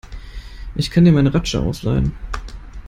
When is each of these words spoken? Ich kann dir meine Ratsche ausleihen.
Ich 0.73 0.89
kann 0.89 1.05
dir 1.05 1.11
meine 1.11 1.31
Ratsche 1.31 1.61
ausleihen. 1.61 2.13